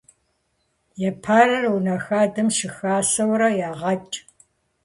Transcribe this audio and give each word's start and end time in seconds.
Епэрыр 1.09 1.65
унэ 1.75 1.95
хадэм 2.03 2.47
щыхасэурэ 2.55 3.49
ягъэкӏ. 3.69 4.15